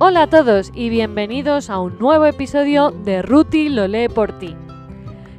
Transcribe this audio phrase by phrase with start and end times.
[0.00, 4.54] Hola a todos y bienvenidos a un nuevo episodio de Ruti lo lee por ti.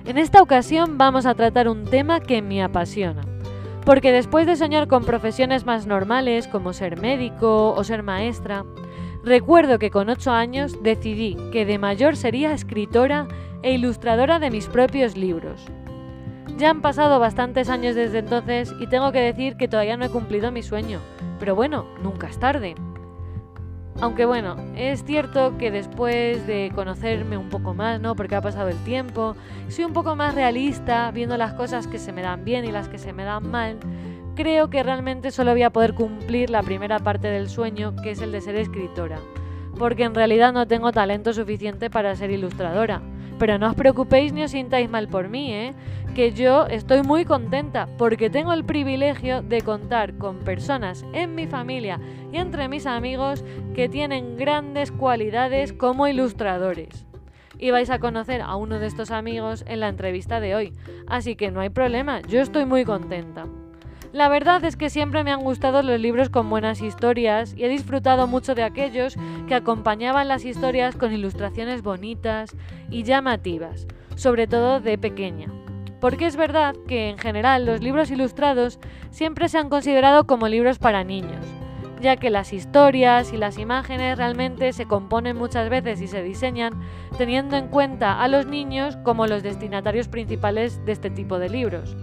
[0.03, 3.21] En esta ocasión vamos a tratar un tema que me apasiona.
[3.85, 8.65] Porque después de soñar con profesiones más normales como ser médico o ser maestra,
[9.23, 13.29] recuerdo que con 8 años decidí que de mayor sería escritora
[13.63, 15.67] e ilustradora de mis propios libros.
[16.57, 20.09] Ya han pasado bastantes años desde entonces y tengo que decir que todavía no he
[20.09, 20.99] cumplido mi sueño,
[21.39, 22.75] pero bueno, nunca es tarde.
[24.01, 28.15] Aunque bueno, es cierto que después de conocerme un poco más, ¿no?
[28.15, 29.35] Porque ha pasado el tiempo,
[29.67, 32.87] soy un poco más realista, viendo las cosas que se me dan bien y las
[32.87, 33.77] que se me dan mal,
[34.35, 38.21] creo que realmente solo voy a poder cumplir la primera parte del sueño, que es
[38.21, 39.19] el de ser escritora.
[39.77, 43.01] Porque en realidad no tengo talento suficiente para ser ilustradora.
[43.37, 45.73] Pero no os preocupéis ni os sintáis mal por mí, ¿eh?
[46.19, 51.47] Que yo estoy muy contenta porque tengo el privilegio de contar con personas en mi
[51.47, 51.97] familia
[52.33, 57.05] y entre mis amigos que tienen grandes cualidades como ilustradores.
[57.57, 60.73] Y vais a conocer a uno de estos amigos en la entrevista de hoy,
[61.07, 63.45] así que no hay problema, yo estoy muy contenta.
[64.11, 67.69] La verdad es que siempre me han gustado los libros con buenas historias y he
[67.69, 69.15] disfrutado mucho de aquellos
[69.47, 72.57] que acompañaban las historias con ilustraciones bonitas
[72.89, 75.49] y llamativas, sobre todo de pequeña.
[75.99, 78.79] Porque es verdad que en general los libros ilustrados
[79.11, 81.45] siempre se han considerado como libros para niños,
[82.01, 86.73] ya que las historias y las imágenes realmente se componen muchas veces y se diseñan
[87.17, 91.97] teniendo en cuenta a los niños como los destinatarios principales de este tipo de libros.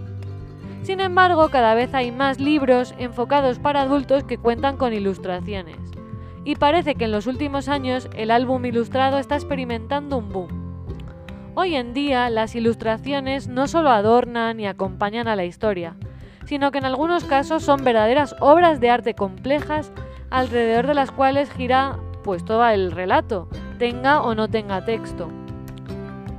[0.83, 5.75] Sin embargo, cada vez hay más libros enfocados para adultos que cuentan con ilustraciones.
[6.45, 10.66] Y parece que en los últimos años el álbum ilustrado está experimentando un boom.
[11.59, 15.95] Hoy en día las ilustraciones no solo adornan y acompañan a la historia,
[16.45, 19.91] sino que en algunos casos son verdaderas obras de arte complejas
[20.29, 25.31] alrededor de las cuales gira pues todo el relato, tenga o no tenga texto.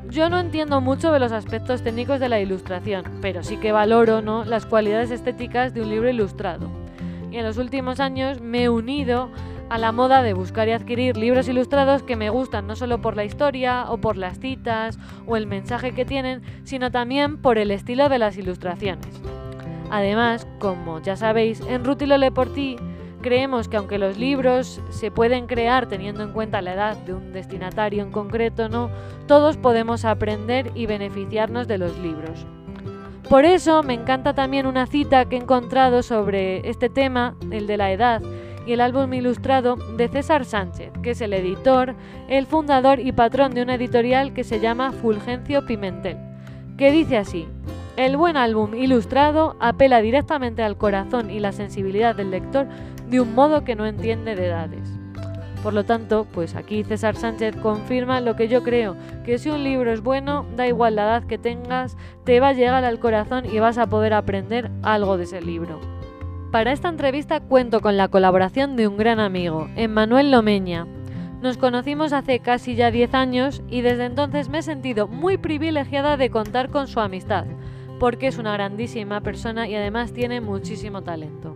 [0.08, 4.22] Yo no entiendo mucho de los aspectos técnicos de la ilustración, pero sí que valoro
[4.22, 4.44] ¿no?
[4.44, 6.70] las cualidades estéticas de un libro ilustrado.
[7.32, 9.32] Y en los últimos años me he unido
[9.70, 13.16] a la moda de buscar y adquirir libros ilustrados que me gustan no solo por
[13.16, 17.70] la historia o por las citas o el mensaje que tienen, sino también por el
[17.70, 19.20] estilo de las ilustraciones.
[19.90, 22.76] Además, como ya sabéis, en Rutilo Le por ti
[23.20, 27.32] Creemos que aunque los libros se pueden crear teniendo en cuenta la edad de un
[27.32, 28.90] destinatario en concreto, no,
[29.26, 32.46] todos podemos aprender y beneficiarnos de los libros.
[33.28, 37.76] Por eso me encanta también una cita que he encontrado sobre este tema, el de
[37.76, 38.22] la edad,
[38.72, 41.94] el álbum ilustrado de César Sánchez, que es el editor,
[42.28, 46.16] el fundador y patrón de una editorial que se llama Fulgencio Pimentel,
[46.76, 47.48] que dice así,
[47.96, 52.66] el buen álbum ilustrado apela directamente al corazón y la sensibilidad del lector
[53.08, 54.88] de un modo que no entiende de edades.
[55.62, 59.64] Por lo tanto, pues aquí César Sánchez confirma lo que yo creo, que si un
[59.64, 63.44] libro es bueno, da igual la edad que tengas, te va a llegar al corazón
[63.44, 65.97] y vas a poder aprender algo de ese libro.
[66.50, 70.86] Para esta entrevista cuento con la colaboración de un gran amigo, Emmanuel Lomeña.
[71.42, 76.16] Nos conocimos hace casi ya 10 años y desde entonces me he sentido muy privilegiada
[76.16, 77.44] de contar con su amistad,
[78.00, 81.54] porque es una grandísima persona y además tiene muchísimo talento.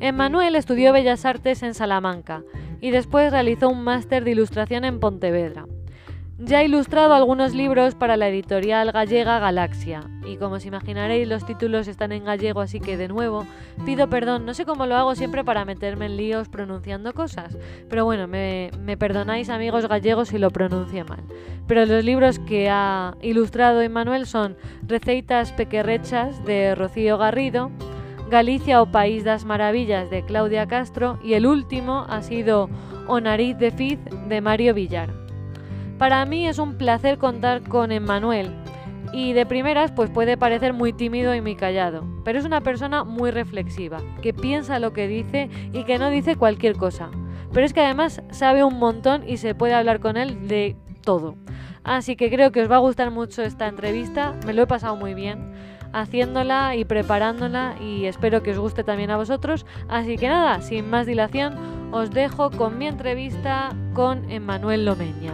[0.00, 2.44] Emmanuel estudió Bellas Artes en Salamanca
[2.80, 5.66] y después realizó un máster de ilustración en Pontevedra.
[6.36, 11.46] Ya ha ilustrado algunos libros para la editorial gallega Galaxia, y como os imaginaréis los
[11.46, 13.46] títulos están en gallego, así que de nuevo
[13.86, 17.56] pido perdón, no sé cómo lo hago siempre para meterme en líos pronunciando cosas,
[17.88, 21.22] pero bueno, me, me perdonáis amigos gallegos si lo pronuncio mal.
[21.68, 27.70] Pero los libros que ha ilustrado Emmanuel son Receitas Pequerrechas de Rocío Garrido,
[28.28, 32.68] Galicia o País das Maravillas de Claudia Castro y el último ha sido
[33.06, 35.23] O Nariz de Fiz de Mario Villar.
[36.04, 38.50] Para mí es un placer contar con Emmanuel
[39.14, 43.04] y de primeras pues puede parecer muy tímido y muy callado, pero es una persona
[43.04, 47.10] muy reflexiva, que piensa lo que dice y que no dice cualquier cosa.
[47.54, 51.36] Pero es que además sabe un montón y se puede hablar con él de todo.
[51.84, 54.96] Así que creo que os va a gustar mucho esta entrevista, me lo he pasado
[54.96, 55.54] muy bien
[55.94, 59.64] haciéndola y preparándola y espero que os guste también a vosotros.
[59.88, 61.54] Así que nada, sin más dilación,
[61.92, 65.32] os dejo con mi entrevista con Emmanuel Lomeña.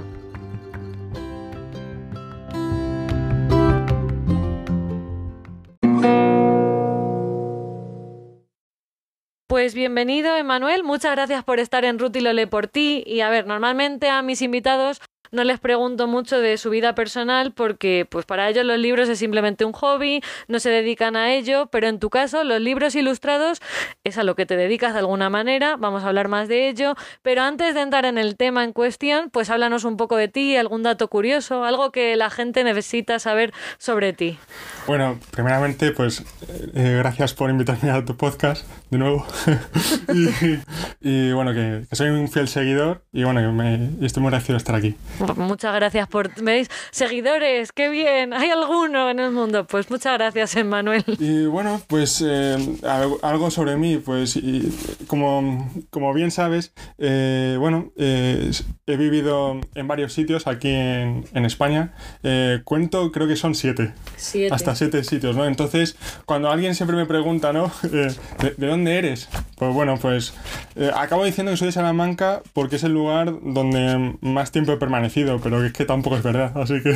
[9.51, 10.85] Pues bienvenido, Emanuel.
[10.85, 13.03] Muchas gracias por estar en Ruti Lole por ti.
[13.05, 15.01] Y a ver, normalmente a mis invitados
[15.31, 19.19] no les pregunto mucho de su vida personal porque pues para ellos los libros es
[19.19, 23.61] simplemente un hobby, no se dedican a ello, pero en tu caso los libros ilustrados
[24.05, 26.95] es a lo que te dedicas de alguna manera, vamos a hablar más de ello,
[27.23, 30.57] pero antes de entrar en el tema en cuestión, pues háblanos un poco de ti,
[30.57, 34.39] algún dato curioso, algo que la gente necesita saber sobre ti.
[34.87, 36.25] Bueno, primeramente, pues
[36.75, 39.27] eh, gracias por invitarme a tu podcast de nuevo.
[41.01, 44.59] y, bueno, que, soy un fiel seguidor y bueno, que me, estoy muy agradecido de
[44.59, 44.97] estar aquí.
[45.37, 46.43] Muchas gracias por...
[46.43, 46.69] ¿Veis?
[46.91, 48.33] Seguidores, qué bien.
[48.33, 49.67] ¿Hay alguno en el mundo?
[49.67, 51.05] Pues muchas gracias, Emmanuel.
[51.19, 52.57] Y bueno, pues eh,
[53.23, 54.39] algo sobre mí, pues
[55.07, 61.95] como, como bien sabes, eh, bueno, he vivido en varios sitios aquí en, en España.
[62.65, 63.93] cuento, creo que son siete.
[64.17, 64.55] Siete.
[64.55, 65.47] Hasta siete sitios, ¿no?
[65.47, 67.71] Entonces, cuando alguien siempre me pregunta, ¿no?
[67.93, 68.15] Eh,
[68.57, 69.29] ¿de, dónde eres?
[69.57, 70.33] Pues bueno, pues
[70.77, 74.77] eh, acabo diciendo que soy de Salamanca porque es el lugar donde más tiempo he
[74.77, 75.10] permanecido,
[75.43, 76.95] pero es que tampoco es verdad, así que...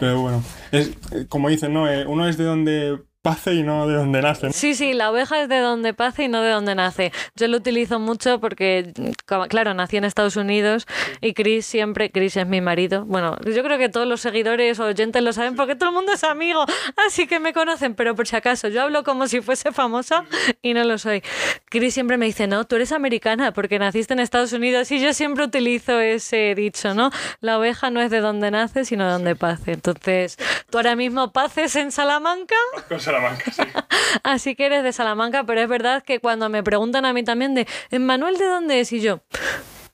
[0.00, 0.42] Pero bueno,
[0.72, 0.90] es,
[1.28, 1.88] como dicen, ¿no?
[1.88, 2.98] Eh, uno es de donde
[3.28, 4.52] pace y no de donde nace.
[4.52, 7.12] Sí, sí, la oveja es de donde pace y no de donde nace.
[7.36, 8.92] Yo lo utilizo mucho porque,
[9.48, 10.86] claro, nací en Estados Unidos
[11.20, 13.04] y Chris siempre, Chris es mi marido.
[13.04, 16.12] Bueno, yo creo que todos los seguidores o oyentes lo saben porque todo el mundo
[16.12, 16.64] es amigo,
[17.06, 20.24] así que me conocen, pero por si acaso, yo hablo como si fuese famosa
[20.62, 21.22] y no lo soy.
[21.68, 25.12] Chris siempre me dice, no, tú eres americana porque naciste en Estados Unidos y yo
[25.12, 27.10] siempre utilizo ese dicho, ¿no?
[27.40, 29.72] La oveja no es de donde nace, sino de donde pace.
[29.72, 30.38] Entonces,
[30.70, 32.56] tú ahora mismo paces en Salamanca.
[32.98, 33.17] Salamanca,
[33.52, 33.62] sí.
[34.22, 37.54] Así que eres de Salamanca, pero es verdad que cuando me preguntan a mí también
[37.54, 37.66] de,
[37.98, 38.92] ¿Manuel de dónde es?
[38.92, 39.20] Y yo,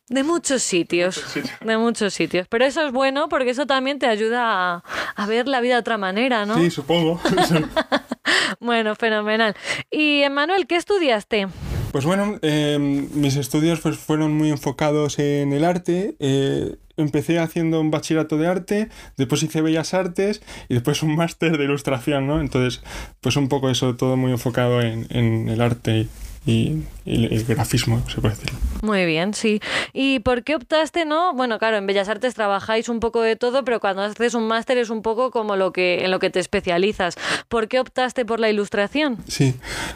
[0.08, 1.24] de muchos sitios,
[1.60, 2.46] de muchos sitios.
[2.48, 4.82] Pero eso es bueno porque eso también te ayuda
[5.16, 6.56] a, ver la vida de otra manera, ¿no?
[6.58, 7.20] Sí, supongo.
[8.60, 9.56] bueno, fenomenal.
[9.90, 11.48] Y Manuel, ¿qué estudiaste?
[11.94, 16.16] Pues bueno, em, mis estudios pues, fueron muy enfocados en el arte.
[16.18, 21.56] Eh, empecé haciendo un bachillerato de arte, después hice bellas artes y después un máster
[21.56, 22.40] de ilustración, ¿no?
[22.40, 22.82] Entonces,
[23.20, 26.08] pues un poco eso, todo muy enfocado en, en el arte
[26.46, 28.50] el grafismo, se puede decir.
[28.82, 29.60] Muy bien, sí.
[29.92, 31.34] ¿Y por qué optaste, no?
[31.34, 34.78] Bueno, claro, en Bellas Artes trabajáis un poco de todo, pero cuando haces un máster
[34.78, 37.16] es un poco como lo que en lo que te especializas.
[37.48, 39.18] ¿Por qué optaste por la ilustración?
[39.28, 39.54] Sí,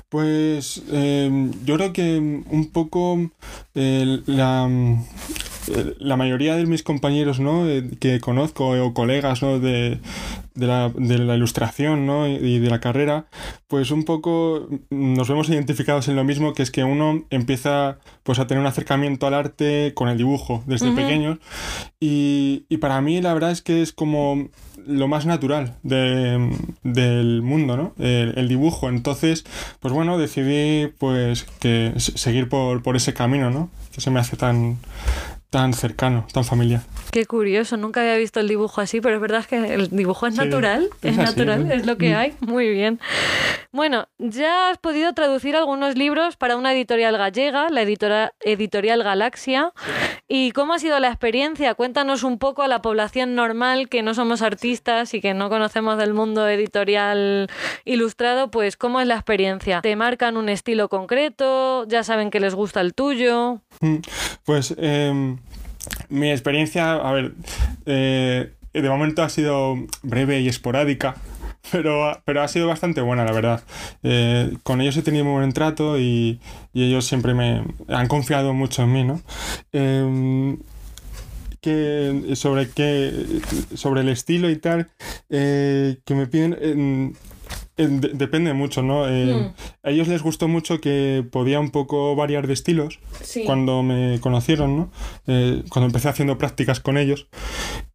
[0.09, 3.31] pues em, yo creo que un poco
[3.75, 4.69] la,
[5.99, 7.69] la mayoría de mis compañeros ¿no?
[7.69, 9.59] Eh, que conozco o colegas ¿no?
[9.59, 9.99] de,
[10.55, 12.27] de la, de la ilustración ¿no?
[12.27, 13.27] y de la carrera,
[13.67, 18.39] pues un poco nos vemos identificados en lo mismo, que es que uno empieza pues
[18.39, 21.39] a tener un acercamiento al arte con el dibujo desde pequeños
[22.01, 24.49] y, y, para mí la verdad es que es como
[24.89, 26.51] lo más natural de,
[26.83, 27.93] del mundo, ¿no?
[27.99, 28.89] El, dibujo.
[28.89, 29.45] Entonces,
[29.81, 33.71] pues bueno, decidí pues que seguir por, por ese camino, ¿no?
[33.93, 34.79] Que se me hace tan,
[35.51, 36.83] tan cercano, tan familiar.
[37.11, 40.37] Qué curioso, nunca había visto el dibujo así, pero es verdad que el dibujo es
[40.37, 42.17] natural, es, natural, es lo que mm.
[42.17, 42.35] hay.
[42.41, 43.01] Muy bien.
[43.73, 49.73] Bueno, ya has podido traducir algunos libros para una editorial gallega, la editora, editorial Galaxia.
[50.27, 51.75] ¿Y cómo ha sido la experiencia?
[51.75, 55.97] Cuéntanos un poco a la población normal que no somos artistas y que no conocemos
[55.97, 57.49] del mundo editorial
[57.87, 59.81] ilustrado, pues cómo es la experiencia.
[59.81, 61.87] ¿Te marcan un estilo concreto?
[61.89, 63.61] ¿Ya saben que les gusta el tuyo?
[63.81, 63.97] Mm,
[64.45, 65.38] pues em,
[66.09, 67.33] mi experiencia, a ver,
[67.87, 71.15] eh, de momento ha sido breve y esporádica.
[71.71, 73.63] Pero, pero ha sido bastante buena, la verdad.
[74.03, 76.41] Eh, con ellos he tenido muy buen trato y,
[76.73, 79.21] ellos siempre me han confiado mucho en mí, ¿no?
[79.73, 80.59] Em,
[81.61, 83.41] que sobre qué
[83.75, 84.89] sobre el estilo y tal
[85.29, 87.17] eh, que me piden
[87.79, 89.05] depende mucho, ¿no?
[89.05, 89.55] Hmm.
[89.83, 92.99] A ellos les gustó mucho que podía un poco variar de estilos
[93.47, 94.91] cuando me conocieron, ¿no?
[95.27, 97.29] Eh, cuando empecé haciendo prácticas con ellos.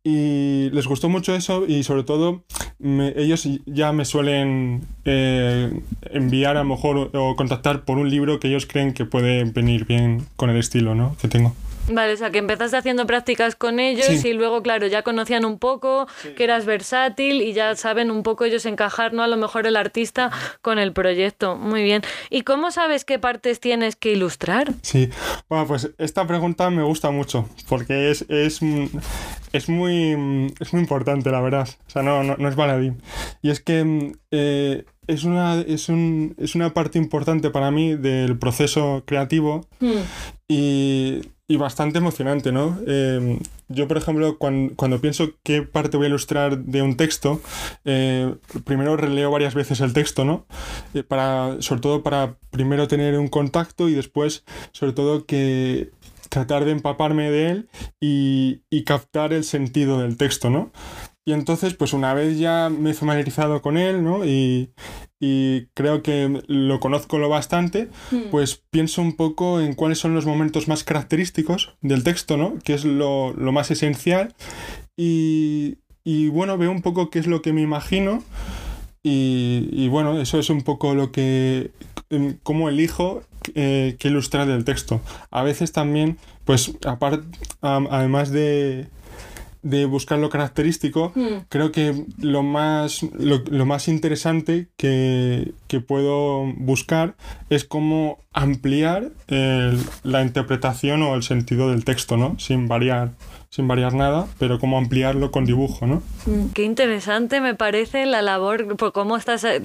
[0.03, 2.43] Y les gustó mucho eso y sobre todo
[3.15, 5.71] ellos ya me suelen eh,
[6.11, 9.85] enviar a lo mejor o contactar por un libro que ellos creen que puede venir
[9.85, 11.15] bien con el estilo, ¿no?
[11.21, 11.55] Que tengo.
[11.89, 15.59] Vale, o sea, que empezaste haciendo prácticas con ellos y luego, claro, ya conocían un
[15.59, 19.23] poco que eras versátil y ya saben un poco ellos encajar, ¿no?
[19.23, 21.55] A lo mejor el artista con el proyecto.
[21.57, 22.01] Muy bien.
[22.29, 24.73] ¿Y cómo sabes qué partes tienes que ilustrar?
[24.81, 25.09] Sí,
[25.49, 28.59] bueno, pues esta pregunta me gusta mucho porque es, es,
[29.51, 31.67] es, muy, es muy importante, la verdad.
[31.87, 33.01] O sea, no, no, es baladín.
[33.41, 34.13] Y es que...
[34.31, 39.99] Eh, es una, es, un, es una parte importante para mí del proceso creativo hmm.
[40.47, 41.21] y
[41.53, 42.79] y bastante emocionante, ¿no?
[42.88, 47.41] Em, yo, por ejemplo, cuando, pienso qué parte voy a ilustrar de un texto,
[47.86, 48.33] eh,
[48.63, 50.48] primero releo varias veces el texto, ¿no?
[50.95, 55.91] Eh, para, sobre todo para primero tener un contacto y después, sobre todo, que
[56.29, 57.69] tratar de empaparme de él
[58.01, 60.72] y, y captar el sentido del texto, ¿no?
[61.25, 64.25] Y entonces, pues una vez ya me he familiarizado con él, ¿no?
[64.25, 64.72] Y,
[65.22, 68.30] y creo que lo conozco lo bastante, Hmm.
[68.30, 72.56] pues pienso un poco en cuáles son los momentos más característicos del texto, ¿no?
[72.63, 74.34] Que es lo, lo más esencial.
[74.98, 78.22] Y, y bueno, veo un poco qué es lo que me imagino.
[79.01, 81.72] Y, y bueno, eso es un poco lo que.
[82.44, 83.24] cómo elijo
[83.56, 85.01] eh, qué ilustrar del texto.
[85.32, 87.25] A veces también, pues, aparte,
[87.62, 88.88] además de,
[89.63, 91.46] de buscar lo característico, Hmm.
[91.50, 97.15] creo que lo más, lo, lo más interesante que, que puedo buscar
[97.50, 102.38] es cómo ampliar el- la interpretación o el sentido del texto, ¿no?
[102.39, 103.12] Sin variar,
[103.53, 106.01] sin variar nada, pero cómo ampliarlo con dibujo, ¿no?
[106.55, 109.62] Qué interesante me parece la labor, por cómo estás eh,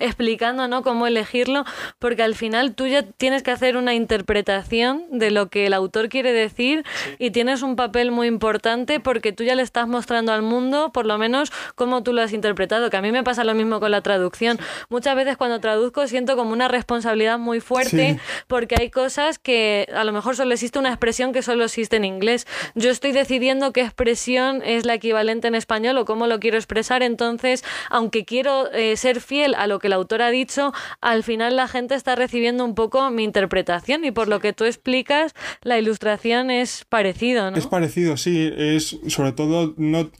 [0.00, 0.82] explicando, ¿no?
[0.82, 1.64] Cómo elegirlo,
[2.00, 6.08] porque al final tú ya tienes que hacer una interpretación de lo que el autor
[6.08, 6.84] quiere decir
[7.20, 11.06] y tienes un papel muy importante porque tú ya le estás mostrando al mundo, por
[11.06, 13.92] lo menos, cómo tú lo has interpretado, que a mí me pasa lo mismo con
[13.92, 14.58] la traducción.
[14.88, 18.20] Muchas veces cuando traduzco siento como una responsabilidad muy fuerte Sí.
[18.48, 22.04] porque hay cosas que a lo mejor solo existe una expresión que solo existe en
[22.04, 22.44] inglés.
[22.74, 27.02] Yo estoy decidiendo qué expresión es la equivalente en español o cómo lo quiero expresar,
[27.02, 31.54] entonces, aunque quiero eh, ser fiel a lo que el autor ha dicho, al final
[31.54, 35.78] la gente está recibiendo un poco mi interpretación y por lo que tú explicas, la
[35.78, 37.58] ilustración es parecido, ¿no?
[37.58, 40.10] Es parecido, sí, es sobre todo no,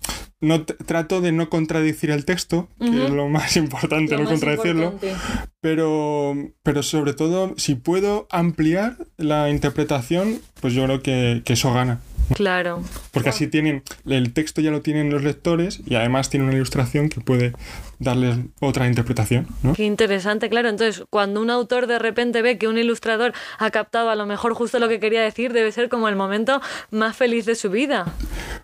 [0.42, 4.32] no trato de no contradecir el texto, que es lo más importante, Lo no más
[4.32, 5.16] contradecirlo, importante.
[5.62, 11.72] pero, pero sobre todo si puedo ampliar la interpretación, pues yo creo que, que eso
[11.72, 12.00] gana.
[12.35, 12.82] Claro.
[13.12, 17.08] Porque así tienen, el texto ya lo tienen los lectores y además tiene una ilustración
[17.08, 17.52] que puede
[17.99, 19.75] darles otra interpretación, ¿no?
[19.75, 20.68] Qué interesante, claro.
[20.68, 24.54] Entonces, cuando un autor de repente ve que un ilustrador ha captado a lo mejor
[24.54, 28.12] justo lo que quería decir, debe ser como el momento más feliz de su vida.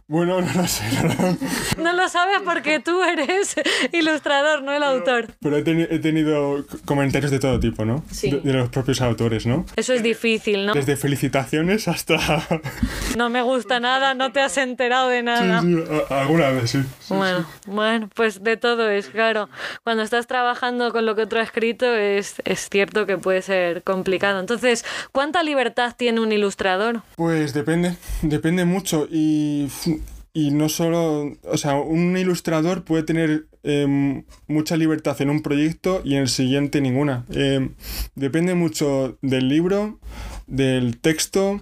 [0.07, 3.55] Bueno, no lo sé, no lo- No lo sabes porque tú eres
[3.93, 5.29] ilustrador, no el autor.
[5.41, 8.05] pero he, teni- he tenido comentarios de todo tipo, ¿no?
[8.11, 8.31] Sí.
[8.31, 9.65] De, de los propios autores, ¿no?
[9.77, 10.75] Eso es difícil, ¿no?
[10.75, 12.17] Desde felicitaciones hasta...
[13.17, 15.61] No me gusta nada, no te has enterado de Sí, nada.
[15.63, 15.77] sí,
[16.11, 16.79] a- alguna vez, sí.
[17.09, 19.49] Bueno, bueno, pues de todo es claro.
[19.85, 23.83] Cuando estás trabajando con lo que otro ha escrito es, es cierto que puede ser
[23.85, 24.41] complicado.
[24.41, 27.03] Entonces, ¿cuánta libertad tiene un ilustrador?
[27.17, 29.64] Pues depende, depende mucho y,
[30.33, 36.03] y no solo, o sea, un ilustrador puede tener em, mucha libertad en un proyecto
[36.05, 37.25] y en el siguiente ninguna.
[37.31, 37.75] Em,
[38.17, 40.01] depende mucho del libro,
[40.49, 41.61] del texto,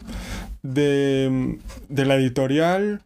[0.63, 1.59] de,
[1.91, 3.03] de la editorial.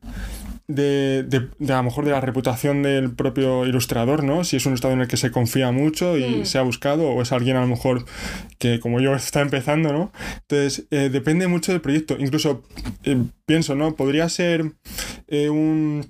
[0.68, 4.42] De, de- de a lo mejor de la reputación del propio ilustrador, ¿no?
[4.42, 7.22] Si es un ilustrador en el que se confía mucho y se ha buscado, o
[7.22, 8.04] es alguien a lo mejor
[8.58, 10.12] que como yo está empezando, ¿no?
[10.48, 12.16] Entonces, eh, depende mucho del proyecto.
[12.18, 12.64] Incluso
[13.04, 13.94] eh, pienso, ¿no?
[13.94, 14.72] Podría ser
[15.28, 16.04] eh, un,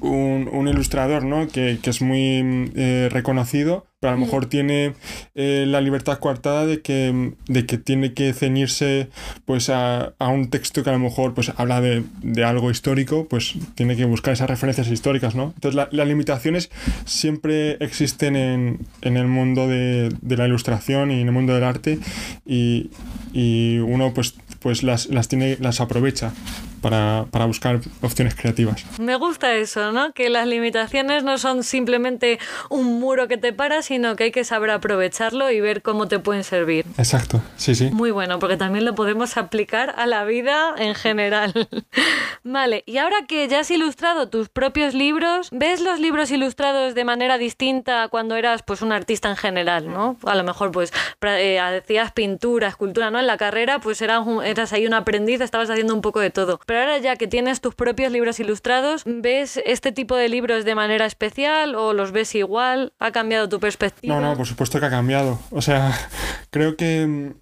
[0.00, 1.48] un, un ilustrador, ¿no?
[1.48, 4.92] Que, que es muy eh, reconocido, pero a lo mejor tiene
[5.34, 9.08] eh, la libertad coartada de que, de que tiene que ceñirse
[9.46, 13.26] pues a, a un texto que a lo mejor pues habla de, de algo histórico,
[13.28, 15.52] pues tiene que buscar esas referencias históricas, ¿no?
[15.54, 16.70] Entonces la- las limitaciones
[17.06, 21.64] siempre existen en, en el mundo de, de la ilustración y en el mundo del
[21.64, 21.98] arte
[22.44, 22.90] y,
[23.32, 26.32] y uno pues, pues las, las tiene, las aprovecha
[26.80, 28.84] para, para buscar opciones creativas.
[28.98, 30.12] Me gusta eso, ¿no?
[30.12, 32.38] Que las limitaciones no son simplemente
[32.70, 36.18] un muro que te para, sino que hay que saber aprovecharlo y ver cómo te
[36.18, 36.84] pueden servir.
[36.98, 37.90] Exacto, sí, sí.
[37.90, 41.52] Muy bueno, porque también lo podemos aplicar a la vida en general.
[42.44, 47.04] vale, y ahora que ya has ilustrado tus propios libros, ¿ves los libros ilustrados de
[47.04, 50.16] manera distinta a cuando eras pues un artista en general, ¿no?
[50.24, 50.92] A lo mejor pues
[51.22, 53.18] eh, hacías pintura, escultura, ¿no?
[53.18, 56.30] En la carrera pues eras, un- eras ahí un aprendiz, estabas haciendo un poco de
[56.30, 56.60] todo.
[56.66, 60.74] Pero ahora ya que tienes tus propios libros ilustrados, ¿ves este tipo de libros de
[60.74, 62.92] manera especial o los ves igual?
[62.98, 64.14] ¿Ha cambiado tu perspectiva?
[64.14, 65.38] No, no, por supuesto que ha cambiado.
[65.50, 65.92] O sea,
[66.50, 67.32] creo que,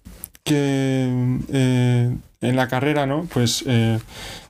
[0.43, 1.09] que
[1.51, 3.27] eh, en la carrera, ¿no?
[3.33, 3.99] Pues, eh,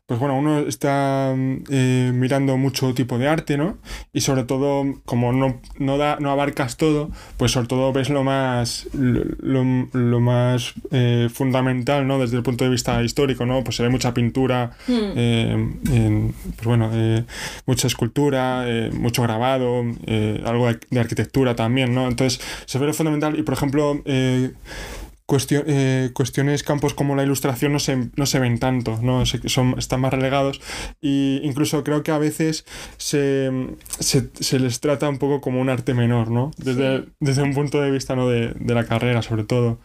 [0.08, 3.78] pues bueno, uno está eh, mirando mucho tipo de arte, ¿no?
[4.14, 8.24] Y sobre todo, como no, no, da, no abarcas todo, pues sobre todo ves lo
[8.24, 12.20] más, lo, lo- más eh, fundamental, ¿no?
[12.20, 13.64] Desde el punto de vista histórico, ¿no?
[13.64, 17.26] Pues se ve mucha pintura, eh, en- pues bueno, eh,
[17.66, 22.08] mucha escultura, eh, mucho grabado, eh, algo de, de arquitectura también, ¿no?
[22.08, 24.52] Entonces se ve lo fundamental y, por ejemplo, eh,
[25.28, 29.26] cuestio- eh, cuestiones, campos como la ilustración no se, no se ven tanto, ¿no?
[29.26, 30.62] Se- son, están más relegados
[31.02, 32.66] y incluso creo que a veces
[32.98, 33.50] se,
[34.00, 36.52] se, se les trata un poco como un arte menor, ¿no?
[36.58, 38.28] Desde, desde un punto de vista ¿no?
[38.30, 39.80] de, de la carrera, sobre todo.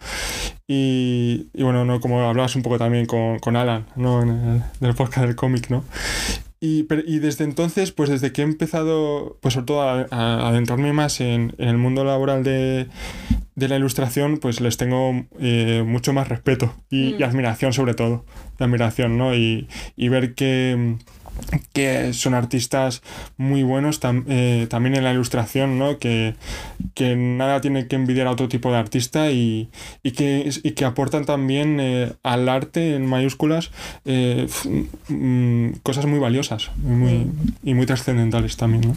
[0.68, 2.00] Y, y bueno, ¿no?
[2.00, 4.22] como hablabas un poco también con, con Alan, ¿no?
[4.22, 5.84] En el, del podcast del cómic, ¿no?
[6.62, 10.48] Y, pero- y desde entonces, pues desde que he empezado, pues sobre todo a, a
[10.48, 12.86] adentrarme más en, en el mundo laboral de,
[13.54, 17.22] de la ilustración, pues les tengo eh, mucho más respeto y, y Mm.
[17.24, 18.26] admiración sobre todo,
[18.58, 19.34] admiración, ¿no?
[19.34, 20.96] Y, y ver que,
[21.72, 23.02] que son artistas
[23.36, 25.98] muy buenos tam- eh, también en la ilustración, ¿no?
[25.98, 26.34] Que,
[26.94, 29.68] que nada tiene que envidiar a otro tipo de artista y,
[30.02, 33.70] y, que, y que aportan también eh, al arte en mayúsculas
[34.04, 34.46] eh,
[35.08, 37.26] mm, cosas muy valiosas y muy,
[37.62, 38.96] y muy trascendentales también, ¿no?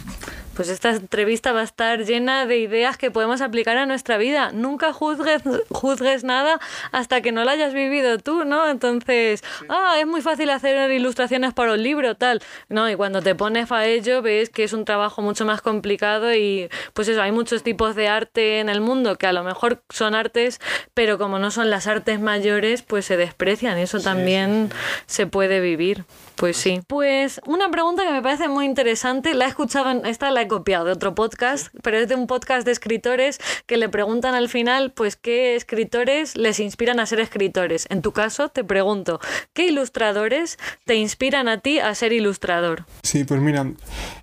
[0.55, 4.51] Pues esta entrevista va a estar llena de ideas que podemos aplicar a nuestra vida.
[4.51, 6.60] Nunca juzgues, juzgues nada
[6.91, 8.69] hasta que no lo hayas vivido tú, ¿no?
[8.69, 12.41] Entonces, ah, es muy fácil hacer ilustraciones para un libro, tal.
[12.69, 16.33] No, y cuando te pones a ello ves que es un trabajo mucho más complicado
[16.33, 19.81] y pues eso, hay muchos tipos de arte en el mundo que a lo mejor
[19.89, 20.60] son artes,
[20.93, 24.72] pero como no son las artes mayores, pues se desprecian eso también
[25.05, 26.05] se puede vivir.
[26.35, 26.81] Pues sí.
[26.87, 30.47] Pues una pregunta que me parece muy interesante, la he escuchado, en, esta la he
[30.47, 34.49] copiado de otro podcast, pero es de un podcast de escritores que le preguntan al
[34.49, 37.85] final, pues, qué escritores les inspiran a ser escritores.
[37.89, 39.19] En tu caso, te pregunto,
[39.53, 42.85] ¿qué ilustradores te inspiran a ti a ser ilustrador?
[43.03, 43.71] Sí, pues mira,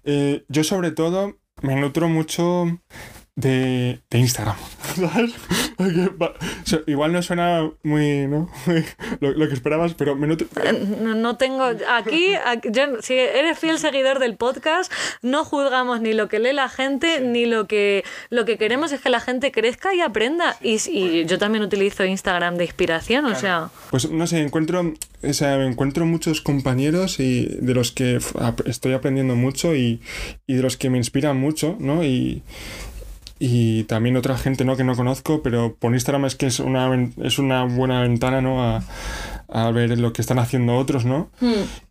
[0.05, 2.67] eh, yo sobre todo me nutro mucho
[3.37, 4.57] de, de Instagram,
[4.95, 5.33] ¿sabes?
[5.77, 8.51] Porque va- o sea, igual no suena muy, ¿no?
[8.67, 8.85] Muy
[9.21, 10.47] lo, lo que esperabas, pero me nutro...
[11.01, 14.93] No, no tengo aquí, aquí- yo, si eres fiel seguidor del podcast,
[15.23, 19.01] no juzgamos ni lo que lee la gente ni lo que lo que queremos es
[19.01, 20.57] que la gente crezca y aprenda.
[20.61, 24.93] Y, y yo también utilizo Instagram de inspiración, o sea, Pues no sé, encuentro,
[25.23, 28.19] o sea, encuentro muchos compañeros y de los que
[28.67, 30.01] estoy aprendiendo mucho y,
[30.47, 32.05] y de los que me inspiran mucho, ¿no?
[32.05, 32.43] Y,
[33.43, 34.77] y también otra gente, ¿no?
[34.77, 36.91] Que no conozco, pero por Instagram es que es una,
[37.23, 38.63] es una buena ventana, ¿no?
[38.63, 38.83] A,
[39.53, 41.29] a ver lo que están haciendo otros, ¿no?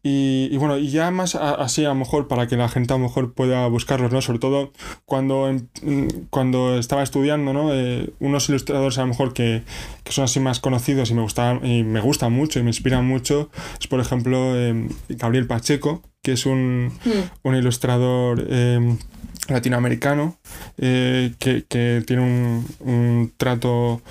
[0.03, 2.93] Y, y bueno, y ya más a- así a lo mejor para que la gente
[2.93, 4.21] a lo mejor pueda buscarlos, ¿no?
[4.21, 4.71] Sobre todo
[5.05, 5.51] cuando,
[5.81, 7.73] mm, cuando estaba estudiando, ¿no?
[7.73, 9.63] Eh, unos ilustradores a lo mejor que,
[10.03, 13.05] que son así más conocidos y me gustan, y me gustan mucho y me inspiran
[13.05, 13.49] mucho
[13.79, 16.91] es por ejemplo em, Gabriel Pacheco, que es un,
[17.43, 18.97] un ilustrador em,
[19.47, 20.37] latinoamericano
[20.77, 24.01] eh, que, que tiene un, un trato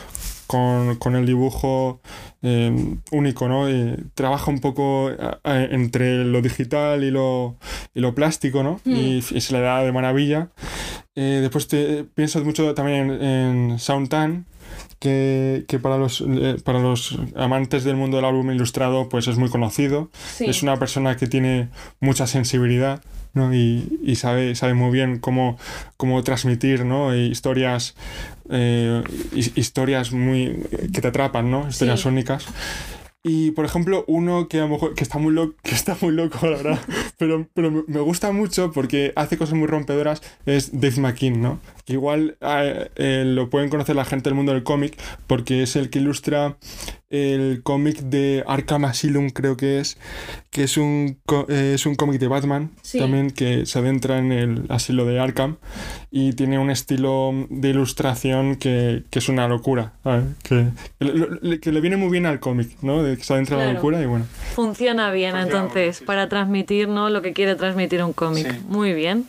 [0.48, 2.00] con, con el dibujo
[2.42, 3.68] eh, único, ¿no?
[3.68, 7.54] Eh, trabaja un poco a- a- entre lo digital y lo,
[7.94, 8.80] y lo plástico, ¿no?
[8.84, 10.48] Y, y se le da de maravilla.
[11.14, 14.46] Eh, después te, pienso mucho también en, en Sound Tan,
[14.98, 19.36] que, que para, los, eh, para los amantes del mundo del álbum ilustrado pues es
[19.36, 20.10] muy conocido.
[20.36, 20.46] Sí.
[20.46, 21.68] Es una persona que tiene
[22.00, 23.00] mucha sensibilidad
[23.38, 23.54] ¿no?
[23.54, 25.56] y, y sabe, sabe muy bien cómo,
[25.96, 27.12] cómo transmitir ¿no?
[27.14, 27.94] E historias,
[28.50, 29.02] eh,
[29.34, 31.66] his- historias muy, que te atrapan, ¿no?
[31.68, 32.08] historias Sí.
[32.08, 32.44] únicas.
[33.24, 36.12] Y por ejemplo, uno que a lo mejor que está muy loco, que está muy
[36.12, 36.78] loco, la verdad,
[37.18, 41.58] pero, pero me- me gusta mucho porque hace cosas muy rompedoras, es Dave McKean, ¿no?
[41.88, 44.94] Que igual eh, eh, lo pueden conocer la gente del mundo del cómic
[45.26, 46.58] porque es el que ilustra
[47.08, 49.96] el cómic de Arkham Asylum, creo que es,
[50.50, 52.98] que es un, co- eh, es un cómic de Batman Sí.
[52.98, 55.56] también que se adentra en el asilo de Arkham
[56.10, 60.24] y tiene un estilo de ilustración que, que es una locura, ¿sabes?
[60.42, 60.66] Que,
[60.98, 61.04] que
[61.40, 63.02] le, que le viene muy bien al cómic, ¿no?
[63.02, 63.78] De que se adentra en la Claro.
[63.78, 64.26] locura y bueno.
[64.54, 67.08] Funciona bien Funciona entonces muy bien, sí, para transmitir ¿no?
[67.08, 68.46] lo que quiere transmitir un cómic.
[68.52, 68.58] Sí.
[68.68, 69.24] Muy bien.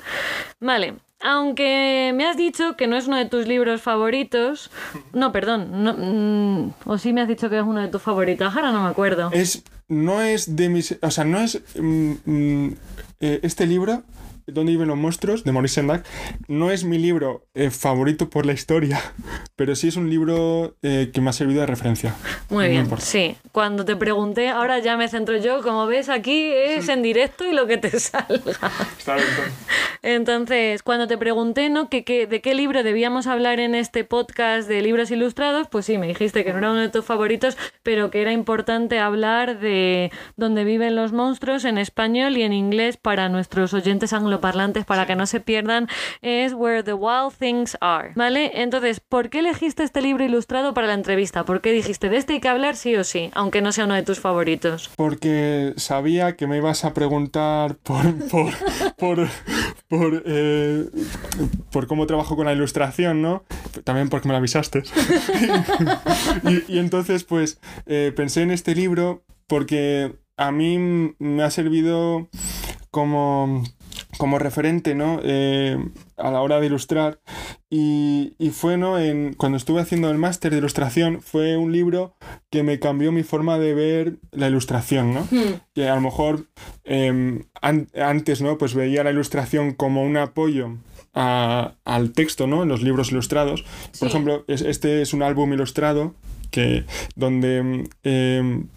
[0.60, 0.96] Vale.
[1.22, 4.72] Aunque me has dicho que no es uno de tus libros favoritos.
[5.14, 5.70] No, perdón.
[5.84, 8.56] Mm, o sí me has dicho que es uno de tus favoritos.
[8.56, 9.30] Ahora no me acuerdo.
[9.34, 10.98] Es, no es de mis.
[11.02, 11.62] O sea, no es.
[11.76, 12.76] mm, mm,
[13.22, 14.04] eh, este libro,
[14.52, 15.44] ¿Dónde viven los monstruos?
[15.44, 16.06] de Maurice Sendak,
[16.48, 19.00] no es mi libro eh, favorito por la historia,
[19.56, 22.16] pero sí es un libro eh, que me ha servido de referencia.
[22.50, 23.06] Muy No bien, importa.
[23.06, 23.36] sí.
[23.52, 25.62] Cuando te pregunté, ahora ya me centro yo.
[25.62, 28.38] Como ves, aquí es en directo y lo que te salga.
[28.98, 29.26] Está bien.
[30.02, 31.90] Entonces, cuando te pregunté ¿no?
[31.90, 35.98] que, que- de qué libro debíamos hablar en este podcast de libros ilustrados, pues sí,
[35.98, 40.12] me dijiste que no era uno de tus favoritos, pero que era importante hablar de
[40.38, 45.16] dónde viven los monstruos en español y en inglés para nuestros oyentes angloparlantes, para que
[45.16, 45.88] no se pierdan,
[46.22, 48.12] es Where the Wild Things Are.
[48.16, 48.62] ¿Vale?
[48.62, 51.44] Entonces, ¿por qué elegiste este libro ilustrado para la entrevista?
[51.46, 53.96] ¿Por qué dijiste de este hay que hablar sí o sí, aunque no sea uno
[53.96, 54.90] de tus favoritos?
[54.96, 58.54] Porque sabía que me ibas a preguntar por, por,
[58.98, 59.28] por,
[59.88, 60.86] por, eh,
[61.72, 63.44] por cómo trabajo con la ilustración, ¿no?
[63.84, 64.84] También porque me lo avisaste.
[66.44, 70.78] y, y entonces, pues, eh, pensé en este libro porque a mí
[71.20, 72.30] me ha servido
[72.92, 73.64] como
[74.20, 75.20] como referente, ¿no?
[75.24, 75.78] Eh,
[76.18, 77.20] a la hora de ilustrar.
[77.70, 79.00] Y, y fue, ¿no?
[79.00, 82.16] En, cuando estuve haciendo el máster de ilustración, fue un libro
[82.52, 85.22] que me cambió mi forma de ver la ilustración, ¿no?
[85.32, 85.62] Hmm.
[85.74, 86.46] Que a lo mejor
[86.84, 88.58] em, an- antes, ¿no?
[88.58, 90.78] Pues veía la ilustración como un apoyo
[91.14, 92.64] a- al texto, ¿no?
[92.64, 93.64] En los libros ilustrados.
[93.94, 94.00] Sí.
[94.00, 96.14] Por ejemplo, es- este es un álbum ilustrado
[96.52, 96.84] que,
[97.16, 98.68] donde em,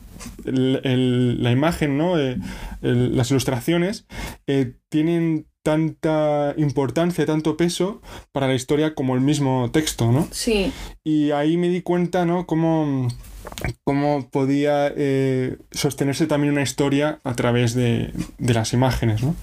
[0.45, 2.19] el- el- la imagen, ¿no?
[2.19, 2.37] Eh,
[2.83, 4.07] el- las ilustraciones
[4.47, 10.27] eh, tienen tanta importancia, tanto peso para la historia como el mismo texto, ¿no?
[10.33, 10.73] Sí.
[11.05, 12.47] Y ahí me di cuenta, ¿no?
[12.47, 13.07] Cómo,
[13.85, 19.37] cómo podía eh, sostenerse también una historia a través de, de las imágenes, ¿no?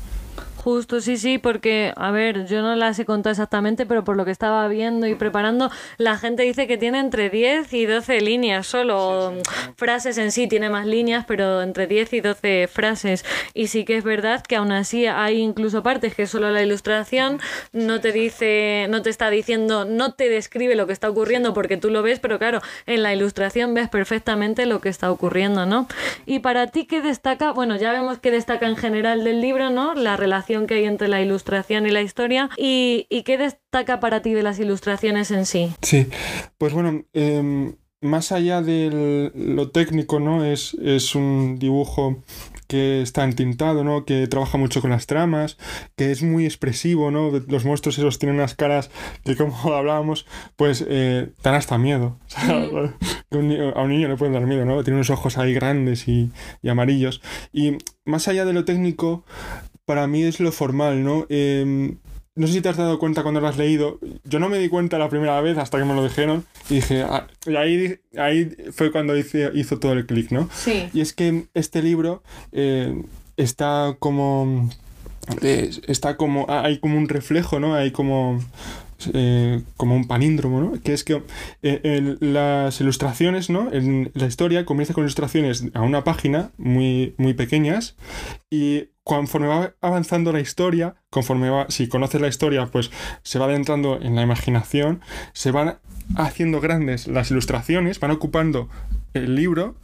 [0.71, 4.23] Justo, sí, sí, porque, a ver, yo no las he contado exactamente, pero por lo
[4.23, 8.67] que estaba viendo y preparando, la gente dice que tiene entre 10 y 12 líneas
[8.67, 9.33] solo.
[9.77, 13.25] Frases en sí tiene más líneas, pero entre 10 y 12 frases.
[13.55, 17.39] Y sí que es verdad que aún así hay incluso partes que solo la ilustración
[17.73, 21.77] no te dice, no te está diciendo, no te describe lo que está ocurriendo porque
[21.77, 25.87] tú lo ves, pero claro, en la ilustración ves perfectamente lo que está ocurriendo, ¿no?
[26.27, 27.53] Y para ti, ¿qué destaca?
[27.53, 29.95] Bueno, ya vemos que destaca en general del libro, ¿no?
[29.95, 32.49] La relación que hay entre la ilustración y la historia.
[32.57, 35.71] ¿Y, y qué destaca para ti de las ilustraciones en sí?
[35.81, 36.07] Sí,
[36.57, 40.45] pues bueno, em, más allá de lo técnico, ¿no?
[40.45, 42.23] Es, es un dibujo
[42.67, 44.05] que está entintado, ¿no?
[44.05, 45.57] Que trabaja mucho con las tramas,
[45.95, 47.31] que es muy expresivo, ¿no?
[47.47, 48.91] Los monstruos esos tienen unas caras
[49.25, 52.19] que, como hablábamos, pues eh, dan hasta miedo.
[52.27, 52.69] O sea,
[53.31, 54.83] que un ni- a un niño le pueden dar miedo, ¿no?
[54.83, 56.29] Tiene unos ojos ahí grandes y,
[56.61, 57.21] y amarillos.
[57.51, 59.25] Y más allá de lo técnico,
[59.89, 61.25] para mí es lo formal, ¿no?
[61.29, 61.97] Em,
[62.35, 63.99] no sé si te has dado cuenta cuando lo has leído.
[64.23, 66.45] Yo no me di cuenta la primera vez hasta que me lo dijeron.
[66.69, 70.47] Y dije, ah, y ahí, ahí fue cuando hice- hizo todo el clic, ¿no?
[70.53, 70.87] Sí.
[70.93, 72.21] Y es que este libro
[72.51, 73.01] eh,
[73.35, 74.69] está como.
[75.41, 76.45] eh, está como.
[76.49, 77.73] Hay como un reflejo, ¿no?
[77.73, 78.39] Hay como.
[79.13, 80.71] eh, como un palíndromo, ¿no?
[80.81, 81.23] Que es que
[81.63, 83.71] eh, el- las ilustraciones, ¿no?
[83.71, 87.95] En la historia comienza con ilustraciones a una página muy, muy pequeñas
[88.51, 92.91] y conforme va avanzando la historia, conforme va, si conoces la historia, pues
[93.23, 95.01] se va adentrando en la imaginación,
[95.33, 95.79] se van
[96.15, 98.69] haciendo grandes las ilustraciones, van ocupando
[99.15, 99.75] el libro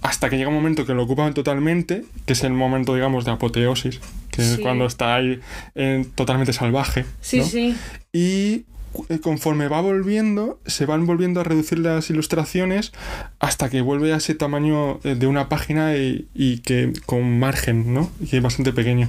[0.00, 3.32] hasta que llega un momento que lo ocupan totalmente, que es el momento, digamos, de
[3.32, 5.40] apoteosis, que es cuando está ahí
[5.74, 7.04] eh, totalmente salvaje.
[7.20, 7.44] Sí, ¿no?
[7.44, 7.76] sí.
[8.10, 8.64] Y
[9.22, 12.92] conforme va volviendo, se van volviendo a reducir las ilustraciones
[13.38, 17.92] hasta que vuelve a ese tamaño eh, de una página y, y que con margen,
[17.92, 18.10] ¿no?
[18.20, 19.08] Y que es bastante pequeño.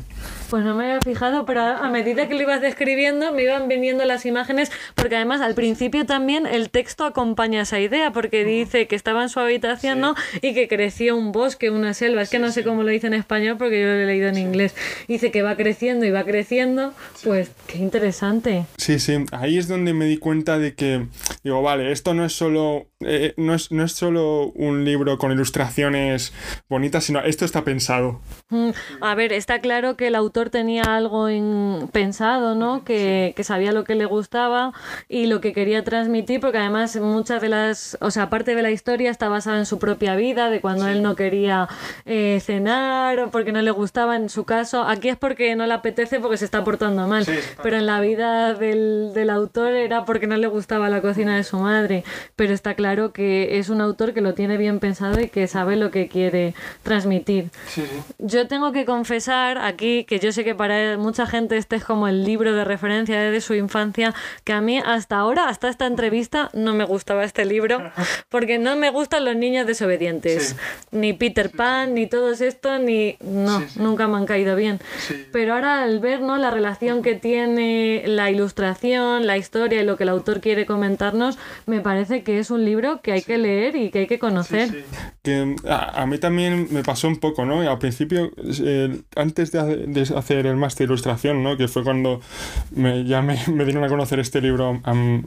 [0.49, 3.67] Pues no me había fijado, pero a a medida que lo ibas describiendo me iban
[3.67, 8.87] viniendo las imágenes, porque además al principio también el texto acompaña esa idea, porque dice
[8.87, 10.15] que estaba en su habitación, ¿no?
[10.41, 13.15] Y que creció un bosque, una selva, es que no sé cómo lo dice en
[13.15, 14.75] español porque yo lo he leído en inglés.
[15.07, 16.93] Dice que va creciendo y va creciendo,
[17.23, 18.65] pues qué interesante.
[18.77, 21.07] Sí, sí, ahí es donde me di cuenta de que,
[21.43, 25.31] digo, vale, esto no es solo, eh, no, es, no es solo un libro con
[25.31, 26.33] ilustraciones
[26.69, 28.19] bonitas, sino esto está pensado.
[28.49, 28.69] Mm,
[29.01, 32.83] A ver, está claro que el autor tenía algo en- pensado, ¿no?
[32.83, 34.73] Que, que sabía lo que le gustaba
[35.09, 38.71] y lo que quería transmitir, porque además muchas de las, o sea, parte de la
[38.71, 41.67] historia está basada en su propia vida, de cuando él no quería
[42.05, 44.83] eh, cenar o porque no le gustaba, en su caso.
[44.83, 47.25] Aquí es porque no le apetece porque se está portando mal,
[47.61, 51.43] pero en la vida del, del autor era porque no le gustaba la cocina de
[51.43, 52.03] su madre.
[52.35, 55.75] Pero está claro que es un autor que lo tiene bien pensado y que sabe
[55.75, 56.53] lo que quiere
[56.83, 57.49] transmitir.
[58.19, 62.07] Yo tengo que confesar aquí que yo sé que para mucha gente este es como
[62.07, 66.49] el libro de referencia de su infancia, que a mí hasta ahora, hasta esta entrevista,
[66.53, 67.91] no me gustaba este libro,
[68.29, 70.49] porque no me gustan los niños desobedientes.
[70.49, 70.55] Sí.
[70.91, 73.17] Ni Peter Pan, ni todos estos, ni...
[73.21, 73.79] No, Sí, sí.
[73.79, 74.79] nunca me han caído bien.
[74.99, 75.27] Sí.
[75.31, 76.37] Pero ahora al ver ¿no?
[76.37, 81.37] la relación que tiene la ilustración, la historia y lo que el autor quiere comentarnos,
[81.65, 84.83] me parece que es un libro que hay que leer y que hay que conocer.
[85.23, 87.61] Que a, a mí también me pasó un poco, ¿no?
[87.61, 91.55] Al principio, eh, antes de, de hacer el máster de ilustración, ¿no?
[91.57, 92.19] Que fue cuando
[92.71, 95.23] me, ya me, me dieron a conocer este libro am,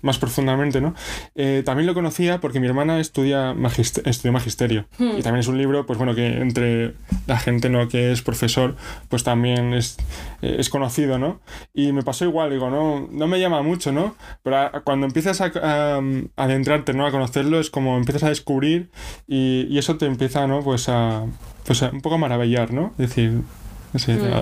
[0.00, 0.94] más profundamente, ¿no?
[1.34, 4.86] Eh, también lo conocía porque mi hermana estudia magiste- estudió magisterio.
[4.98, 6.94] Y también es un libro, pues bueno, que entre
[7.26, 7.88] la gente, ¿no?
[7.88, 8.76] Que es profesor,
[9.08, 9.96] pues también es,
[10.42, 11.40] eh, es conocido, ¿no?
[11.74, 14.14] Y me pasó igual, digo, no, no me llama mucho, ¿no?
[14.42, 15.96] Pero a- cuando empiezas a, a-
[16.36, 17.06] a adentrarte, ¿no?
[17.06, 18.90] A conocerlo, es como empiezas a descubrir
[19.26, 20.62] y, y eso te empieza, ¿no?
[20.62, 21.24] Pues a,
[21.66, 22.92] pues a un poco a maravillar, ¿no?
[22.98, 23.42] Es decir,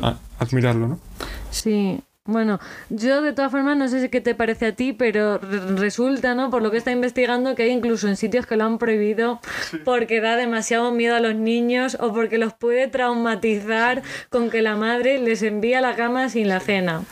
[0.02, 0.98] a- a- admirarlo, ¿no?
[1.50, 5.38] Sí, Bueno, yo de todas formas no sé si qué te parece a ti, pero
[5.38, 6.50] resulta, ¿no?
[6.50, 9.40] Por lo que está investigando, que hay incluso en sitios que lo han prohibido
[9.84, 14.76] porque da demasiado miedo a los niños o porque los puede traumatizar con que la
[14.76, 17.02] madre les envía a la cama sin la cena.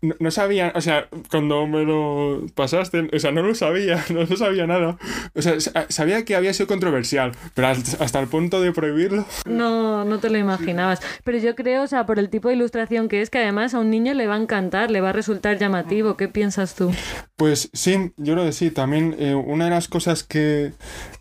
[0.00, 4.36] No, sabía, o sea, cuando me lo pasaste, o sea, no lo sabía, no, no
[4.36, 4.98] sabía nada.
[5.34, 5.54] O sea,
[5.88, 9.24] sabía que había sido controversial, pero hasta el punto de prohibirlo.
[9.46, 11.00] No, no te lo imaginabas.
[11.22, 13.78] Pero yo creo, o sea, por el tipo de ilustración que es, que además a
[13.78, 16.16] un niño le va a encantar, le va a resultar llamativo.
[16.16, 16.92] ¿Qué piensas tú?
[17.36, 18.70] Pues sí, yo creo que sí.
[18.70, 20.72] También eh, una de las cosas que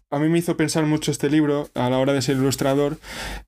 [0.09, 2.97] a mí me hizo pensar mucho este libro a la hora de ser ilustrador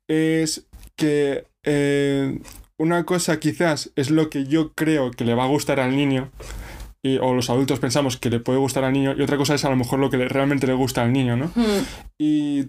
[0.08, 2.40] es que eh,
[2.78, 6.32] una cosa quizás es lo que yo creo que le va a gustar al niño.
[7.22, 9.70] o los adultos pensamos que le puede gustar al niño y otra cosa es a
[9.70, 11.52] lo mejor lo que realmente le gusta al niño, ¿no?
[12.18, 12.66] Y,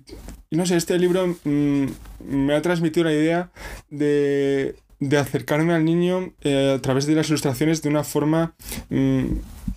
[0.50, 1.86] no sé, este libro mm,
[2.20, 3.50] me ha transmitido la idea
[3.88, 4.76] de,
[5.18, 8.54] acercarme al niño eh, a través de las ilustraciones de una forma
[8.88, 9.24] mm,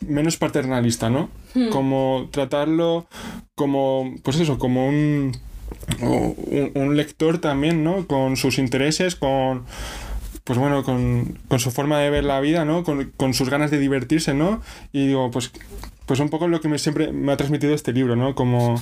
[0.08, 1.30] menos paternalista, ¿no?
[1.54, 1.70] Hmm.
[1.70, 3.08] Como tratarlo
[3.56, 5.38] como, pues eso, como un,
[6.00, 8.08] un, lector también, ¿no?
[8.08, 9.66] Con sus intereses, con
[10.46, 12.84] pues bueno, con, su forma de ver la vida, ¿no?
[12.84, 14.62] Con, con, sus ganas de divertirse, ¿no?
[14.92, 15.52] Y digo, pues,
[16.08, 18.34] pues un poco lo que me siempre me ha transmitido este libro, ¿no?
[18.34, 18.82] Como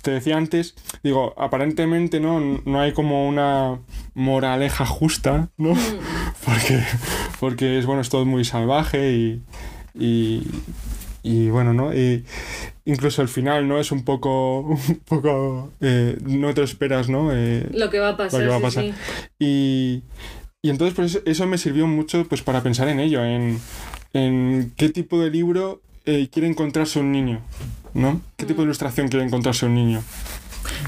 [0.00, 3.80] te decía antes, digo, aparentemente no, no hay como una
[4.14, 5.74] moraleja justa, ¿no?
[5.74, 5.98] Mm.
[6.44, 6.82] Porque,
[7.40, 10.42] porque es bueno, es todo muy salvaje y,
[11.22, 11.94] y, bueno, ¿no?
[11.94, 12.22] Y
[12.84, 13.80] incluso el final, ¿no?
[13.80, 17.30] Es un poco, un poco, eh, no te esperas, ¿no?
[17.32, 18.48] Eh, lo que va a pasar.
[18.50, 18.84] va a pasar.
[19.38, 20.02] Y,
[20.60, 23.58] y entonces pues eso, me sirvió mucho pues para pensar en ello, en,
[24.12, 27.40] en qué tipo de libro eh, quiere encontrarse un niño.
[27.94, 28.20] ¿no?
[28.36, 30.02] ¿Qué tipo de ilustración quiere encontrarse un niño?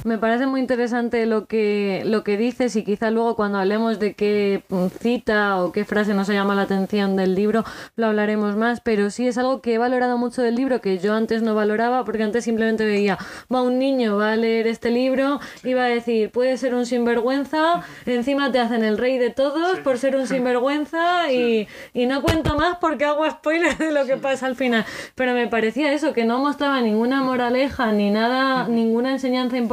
[0.04, 4.14] Me parece muy interesante lo que, lo que dices y quizá luego cuando hablemos de
[4.14, 4.62] qué
[5.00, 7.64] cita o qué frase nos ha llamado la atención del libro
[7.96, 11.14] lo hablaremos más, pero sí es algo que he valorado mucho del libro que yo
[11.14, 13.18] antes no valoraba porque antes simplemente veía,
[13.52, 16.86] va un niño, va a leer este libro y va a decir, puede ser un
[16.86, 22.22] sinvergüenza, encima te hacen el rey de todos por ser un sinvergüenza y, y no
[22.22, 24.84] cuento más porque hago spoiler de lo que pasa al final,
[25.14, 29.65] pero me parecía eso, que no mostraba ninguna moraleja ni nada, ninguna enseñanza importante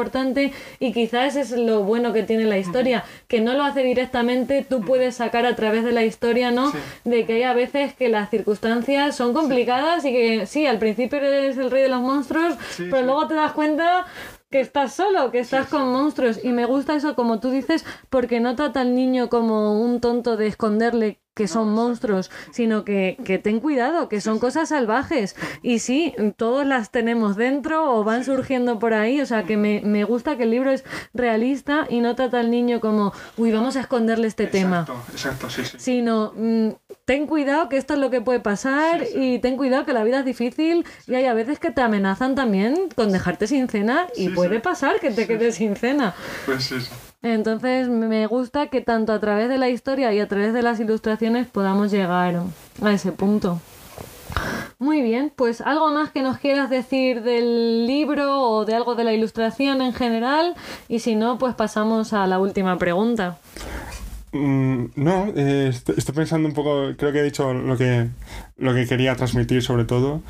[0.79, 4.81] y quizás es lo bueno que tiene la historia, que no lo hace directamente, tú
[4.81, 6.71] puedes sacar a través de la historia, ¿no?
[7.03, 11.19] De que hay a veces que las circunstancias son complicadas y que sí, al principio
[11.19, 14.05] eres el rey de los monstruos, pero luego te das cuenta
[14.53, 16.39] que estás solo, que estás con monstruos.
[16.43, 20.37] Y me gusta eso, como tú dices, porque no trata al niño como un tonto
[20.37, 25.35] de esconderle que son monstruos, sino que, que, ten cuidado, que son cosas salvajes.
[25.61, 29.19] Y sí, todos las tenemos dentro o van surgiendo por ahí.
[29.21, 32.51] O sea, que me, me gusta que el libro es realista y no trata al
[32.51, 34.85] niño como, uy, vamos a esconderle este tema.
[35.11, 35.77] Exacto, sí, sí.
[35.79, 36.69] Sino, mm,
[37.05, 40.19] ten cuidado que esto es lo que puede pasar y ten cuidado que la vida
[40.19, 44.29] es difícil y hay a veces que te amenazan también con dejarte sin cena y
[44.29, 46.13] puede pasar que te quedes sin cena.
[46.45, 46.75] Pues sí.
[47.23, 50.79] Entonces me gusta que tanto a través de la historia y a través de las
[50.81, 52.43] ilustraciones podamos llegar
[52.81, 53.61] a ese punto.
[54.77, 59.05] Muy bien, pues algo más que nos quieras decir del libro o de algo de
[59.05, 60.55] la ilustración en general
[60.89, 63.37] y si no, pues pasamos a la última pregunta.
[64.33, 68.09] Mm, no, eh, estoy pensando un poco, creo que he dicho lo que,
[68.57, 70.21] lo que quería transmitir sobre todo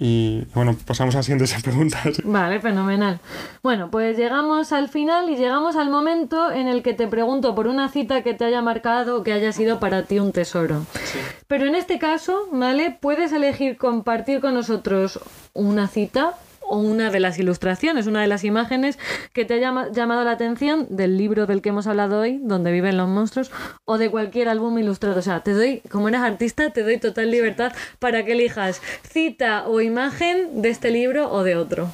[0.00, 2.22] y bueno, pasamos a siguientes preguntas.
[2.22, 3.18] Vale, fenomenal.
[3.62, 7.66] Bueno, pues llegamos al final y llegamos al momento en el que te pregunto por
[7.66, 10.86] una cita que te haya marcado o que haya sido para ti un tesoro.
[11.48, 12.96] Pero en este caso, ¿vale?
[13.00, 15.18] Puedes elegir compartir con nosotros
[15.52, 16.34] una cita
[16.70, 18.98] una de las ilustraciones, una de las imágenes
[19.32, 22.96] que te haya llamado la atención del libro del que hemos hablado hoy, donde viven
[22.96, 23.50] los monstruos,
[23.84, 25.18] o de cualquier álbum ilustrado.
[25.18, 29.66] O sea, te doy, como eres artista, te doy total libertad para que elijas cita
[29.66, 31.90] o imagen de este libro o de otro.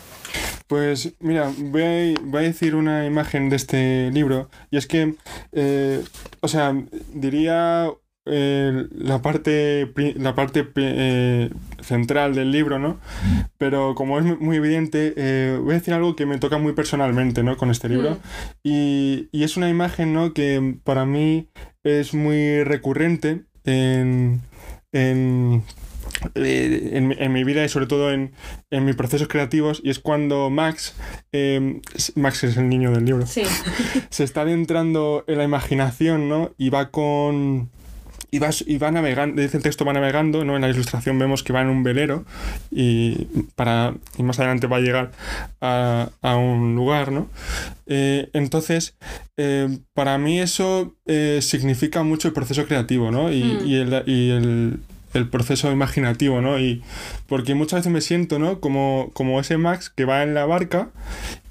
[0.66, 5.14] Pues mira, voy a, decir una imagen de este libro y es que,
[5.52, 6.02] eh,
[6.40, 6.74] o sea,
[7.12, 7.90] diría
[8.26, 11.50] eh, la parte, la parte eh,
[11.82, 12.98] central del libro, ¿no?
[13.58, 17.42] Pero como es muy evidente, eh, voy a decir algo que me toca muy personalmente,
[17.42, 17.58] ¿no?
[17.58, 18.12] Con este libro.
[18.12, 18.16] Mm.
[18.62, 20.32] Y, y, es una imagen, ¿no?
[20.32, 21.48] Que para mí
[21.82, 24.40] es muy recurrente en,
[24.92, 25.62] en
[26.34, 28.32] en, en, mi vida y sobre todo en,
[28.70, 30.94] en, mis procesos creativos y es cuando Max,
[32.14, 33.42] Max es el niño del libro, sí.
[34.10, 36.54] se está adentrando en la imaginación, ¿no?
[36.56, 37.68] Y va con,
[38.34, 40.56] y va, y va navegando, dice el texto va navegando, ¿no?
[40.56, 42.24] En la ilustración vemos que va en un velero
[42.70, 45.10] y, para, y más adelante va a llegar
[45.60, 47.28] a, a un lugar, ¿no?
[47.86, 48.94] Eh, entonces,
[49.36, 53.32] eh, para mí eso eh, significa mucho el proceso creativo, ¿no?
[53.32, 53.66] Y, Mm.
[53.66, 54.78] y el, y el-
[55.14, 56.58] el proceso imaginativo, ¿no?
[56.58, 56.82] Y
[57.28, 58.58] porque muchas veces me siento, ¿no?
[58.58, 60.88] Como, como ese Max que va en la barca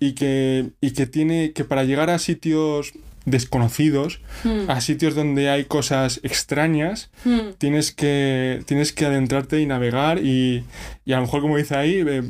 [0.01, 2.91] y que, y que tiene que para llegar a sitios
[3.25, 4.69] desconocidos, Mm.
[4.69, 7.53] a sitios donde hay cosas extrañas, Mm.
[7.57, 10.63] tienes que, tienes que adentrarte y navegar y,
[11.05, 12.23] y a lo mejor como dice ahí, eh,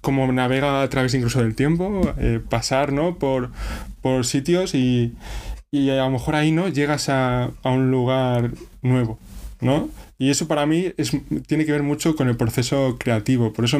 [0.00, 3.16] como navega a través incluso del tiempo, eh, pasar, ¿no?
[3.18, 3.50] Por,
[4.00, 5.14] por sitios y,
[5.70, 6.68] y a lo mejor ahí, ¿no?
[6.68, 8.50] Llegas a, a un lugar
[8.82, 9.18] nuevo,
[9.60, 9.88] ¿no?
[10.20, 11.12] Y eso para mí es,
[11.46, 13.78] tiene que ver mucho con el proceso creativo, por eso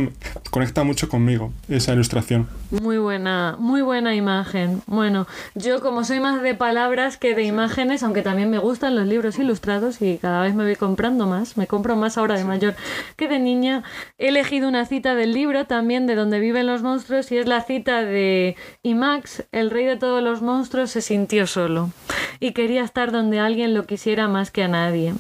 [0.53, 2.46] conecta mucho conmigo esa ilustración.
[2.70, 4.81] Muy buena, muy buena imagen.
[4.87, 9.09] Bueno, yo como soy más de palabras que de imágenes, aunque también me gustan los
[9.09, 12.77] libros ilustrados y cada vez me voy comprando más, me compro más ahora de mayor
[13.16, 13.83] que de niña,
[14.16, 17.62] he elegido una cita del libro también de donde viven los monstruos y es la
[17.62, 21.90] cita de y Max, el rey de todos los monstruos, se sintió solo
[22.38, 25.14] y quería estar donde alguien lo quisiera más que a nadie.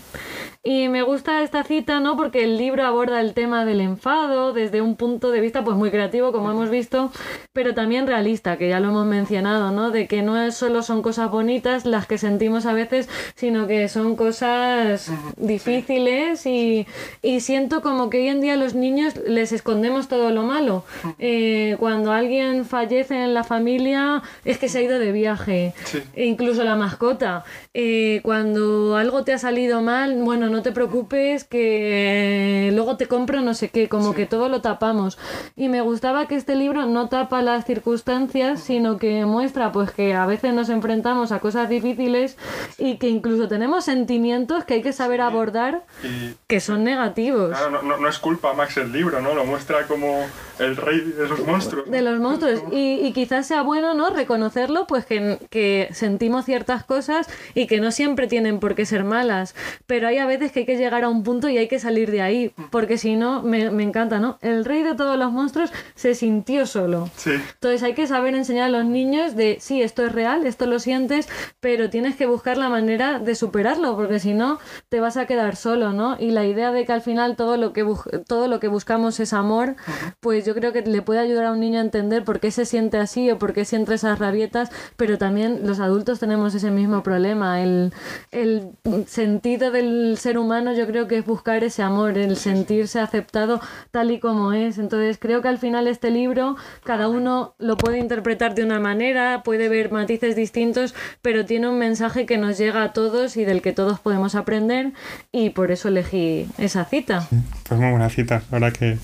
[0.68, 2.14] Y me gusta esta cita, ¿no?
[2.18, 5.90] Porque el libro aborda el tema del enfado desde un punto de vista pues muy
[5.90, 7.10] creativo, como hemos visto,
[7.54, 9.90] pero también realista, que ya lo hemos mencionado, ¿no?
[9.90, 13.88] De que no es solo son cosas bonitas las que sentimos a veces, sino que
[13.88, 16.86] son cosas difíciles y,
[17.22, 20.84] y siento como que hoy en día a los niños les escondemos todo lo malo.
[21.18, 26.02] Eh, cuando alguien fallece en la familia es que se ha ido de viaje, Sí.
[26.14, 27.44] e incluso la mascota.
[27.72, 33.40] Eh, cuando algo te ha salido mal, bueno, no te preocupes que luego te compro
[33.40, 35.18] no sé qué, como que todo lo tapamos.
[35.56, 40.14] Y me gustaba que este libro no tapa las circunstancias, sino que muestra pues que
[40.14, 42.36] a veces nos enfrentamos a cosas difíciles
[42.78, 47.50] y que incluso tenemos sentimientos que hay que saber abordar Y que son negativos.
[47.50, 49.34] claro, no, no, no es culpa Max el libro, ¿no?
[49.34, 50.24] Lo muestra como
[50.58, 51.88] el rey de los monstruos.
[51.90, 56.82] de los monstruos y, y quizás sea bueno no reconocerlo pues que, que sentimos ciertas
[56.84, 59.54] cosas y que no siempre tienen por qué ser malas
[59.86, 62.10] pero hay a veces que hay que llegar a un punto y hay que salir
[62.10, 65.70] de ahí porque si no me, me encanta no el rey de todos los monstruos
[65.94, 67.30] se sintió solo Sí.
[67.54, 70.78] entonces hay que saber enseñar a los niños de sí, esto es real, esto lo
[70.78, 71.28] sientes,
[71.60, 75.56] pero tienes que buscar la manera de superarlo, porque si no te vas a quedar
[75.56, 76.16] solo, ¿no?
[76.18, 77.84] Y la idea de que al final todo lo que
[78.26, 79.76] todo lo que buscamos es amor,
[80.20, 82.64] pues yo creo que le puede ayudar a un niño a entender por qué se
[82.64, 87.02] siente así o por qué siente esas rabietas, pero también los adultos tenemos ese mismo
[87.02, 87.62] problema.
[87.62, 87.92] El,
[88.30, 88.70] el
[89.06, 94.10] sentido del ser humano yo creo que es buscar ese amor, el sentirse aceptado tal
[94.10, 94.76] y como es.
[94.76, 99.42] Entonces creo que al final este libro cada uno lo puede interpretar de una manera,
[99.42, 103.62] puede ver matices distintos, pero tiene un mensaje que nos llega a todos y del
[103.62, 104.92] que todos podemos aprender
[105.32, 107.26] y por eso elegí esa cita.
[107.66, 108.42] Pues muy buena cita,
[108.78, 108.98] que,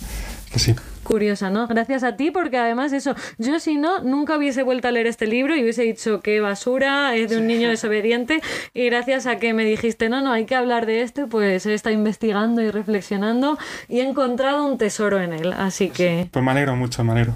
[0.52, 0.74] que sí.
[1.04, 1.66] Curiosa, ¿no?
[1.66, 5.26] Gracias a ti, porque además eso, yo si no, nunca hubiese vuelto a leer este
[5.26, 8.40] libro y hubiese dicho qué basura, es de un niño desobediente,
[8.72, 11.74] y gracias a que me dijiste, no, no, hay que hablar de este, pues he
[11.74, 16.28] estado investigando y reflexionando y he encontrado un tesoro en él, así que...
[16.30, 17.34] Pues me alegro mucho, me alegro.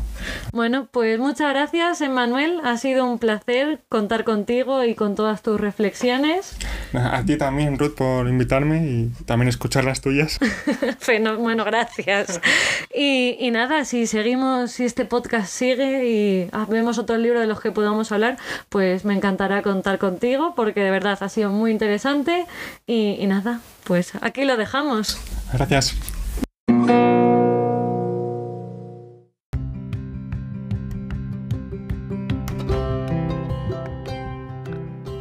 [0.52, 2.60] Bueno, pues muchas gracias, Emmanuel.
[2.64, 6.56] Ha sido un placer contar contigo y con todas tus reflexiones.
[6.94, 10.38] A ti también, Ruth, por invitarme y también escuchar las tuyas.
[11.38, 12.40] Bueno, gracias.
[12.94, 17.48] Y, y nada, si seguimos, si este podcast sigue y ah, vemos otros libros de
[17.48, 18.36] los que podamos hablar,
[18.68, 22.46] pues me encantará contar contigo porque de verdad ha sido muy interesante.
[22.86, 25.18] Y, y nada, pues aquí lo dejamos.
[25.52, 25.96] Gracias.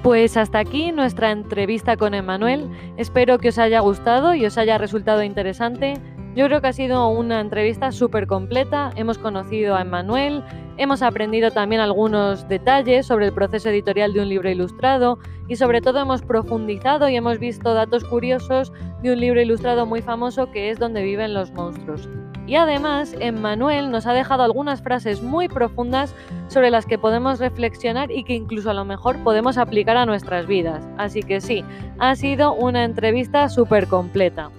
[0.03, 2.69] Pues hasta aquí nuestra entrevista con Emanuel.
[2.97, 5.95] Espero que os haya gustado y os haya resultado interesante.
[6.37, 8.91] Yo creo que ha sido una entrevista súper completa.
[8.95, 10.43] Hemos conocido a Emanuel,
[10.77, 15.81] hemos aprendido también algunos detalles sobre el proceso editorial de un libro ilustrado y sobre
[15.81, 18.71] todo hemos profundizado y hemos visto datos curiosos
[19.01, 22.07] de un libro ilustrado muy famoso que es Donde viven los monstruos.
[22.45, 26.13] Y además, Emmanuel nos ha dejado algunas frases muy profundas
[26.49, 30.45] sobre las que podemos reflexionar y que incluso a lo mejor podemos aplicar a nuestras
[30.45, 30.87] vidas.
[30.99, 31.65] Así que sí,
[31.97, 34.51] ha sido una entrevista súper completa.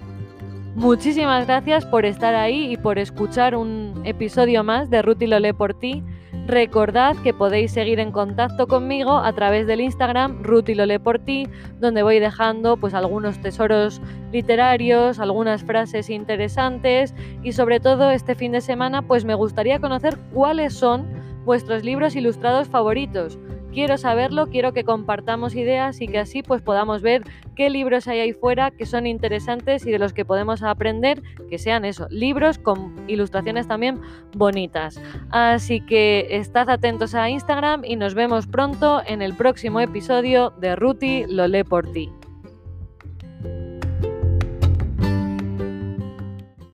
[0.75, 5.53] Muchísimas gracias por estar ahí y por escuchar un episodio más de Ruth y lo
[5.55, 6.03] por ti.
[6.45, 11.19] Recordad que podéis seguir en contacto conmigo a través del Instagram Ruth y lo por
[11.19, 11.47] ti,
[11.79, 14.01] donde voy dejando pues algunos tesoros
[14.31, 20.17] literarios, algunas frases interesantes y sobre todo este fin de semana pues me gustaría conocer
[20.33, 21.07] cuáles son
[21.45, 23.37] vuestros libros ilustrados favoritos.
[23.73, 27.23] Quiero saberlo, quiero que compartamos ideas y que así pues podamos ver
[27.55, 31.57] qué libros hay ahí fuera que son interesantes y de los que podemos aprender, que
[31.57, 33.99] sean eso, libros con ilustraciones también
[34.35, 35.01] bonitas.
[35.31, 40.75] Así que estad atentos a Instagram y nos vemos pronto en el próximo episodio de
[40.75, 42.09] Ruti lo lee por ti.